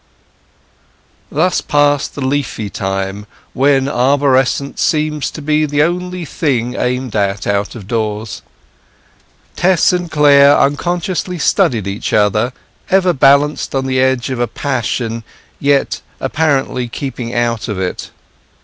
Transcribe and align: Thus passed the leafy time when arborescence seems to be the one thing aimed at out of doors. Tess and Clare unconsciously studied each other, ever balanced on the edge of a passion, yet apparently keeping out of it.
Thus 1.31 1.61
passed 1.61 2.15
the 2.15 2.25
leafy 2.25 2.71
time 2.71 3.27
when 3.53 3.87
arborescence 3.87 4.81
seems 4.81 5.29
to 5.29 5.43
be 5.43 5.67
the 5.67 5.83
one 5.87 6.25
thing 6.25 6.73
aimed 6.75 7.15
at 7.15 7.45
out 7.45 7.75
of 7.75 7.87
doors. 7.87 8.41
Tess 9.55 9.93
and 9.93 10.09
Clare 10.09 10.57
unconsciously 10.59 11.37
studied 11.37 11.85
each 11.85 12.13
other, 12.13 12.51
ever 12.89 13.13
balanced 13.13 13.75
on 13.75 13.85
the 13.85 14.01
edge 14.01 14.31
of 14.31 14.39
a 14.39 14.47
passion, 14.47 15.23
yet 15.59 16.01
apparently 16.19 16.87
keeping 16.87 17.35
out 17.35 17.67
of 17.67 17.77
it. 17.77 18.09